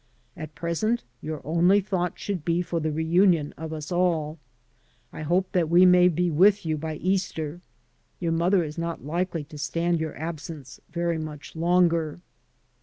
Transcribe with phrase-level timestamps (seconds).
[0.35, 4.39] At present your only thought should be for the reunion of us all.
[5.13, 7.61] I hope that we may be with you by Easter.
[8.19, 12.19] Your mother is not likely to stand your absence very much longer.